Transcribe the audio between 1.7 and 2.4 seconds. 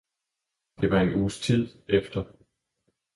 efter.